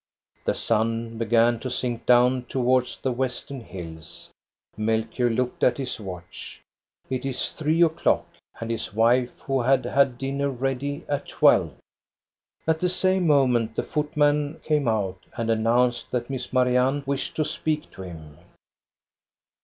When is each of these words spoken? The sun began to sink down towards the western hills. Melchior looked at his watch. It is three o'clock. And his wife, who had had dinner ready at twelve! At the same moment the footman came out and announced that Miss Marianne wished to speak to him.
The 0.45 0.55
sun 0.55 1.19
began 1.19 1.59
to 1.59 1.69
sink 1.69 2.07
down 2.07 2.45
towards 2.45 2.97
the 2.97 3.11
western 3.11 3.59
hills. 3.61 4.31
Melchior 4.75 5.29
looked 5.29 5.63
at 5.63 5.77
his 5.77 5.99
watch. 5.99 6.59
It 7.11 7.23
is 7.23 7.51
three 7.51 7.83
o'clock. 7.83 8.25
And 8.59 8.71
his 8.71 8.95
wife, 8.95 9.29
who 9.41 9.61
had 9.61 9.85
had 9.85 10.17
dinner 10.17 10.49
ready 10.49 11.05
at 11.07 11.27
twelve! 11.27 11.75
At 12.67 12.79
the 12.79 12.89
same 12.89 13.27
moment 13.27 13.75
the 13.75 13.83
footman 13.83 14.59
came 14.63 14.87
out 14.87 15.23
and 15.37 15.51
announced 15.51 16.09
that 16.09 16.31
Miss 16.31 16.51
Marianne 16.51 17.03
wished 17.05 17.35
to 17.35 17.45
speak 17.45 17.91
to 17.91 18.01
him. 18.01 18.39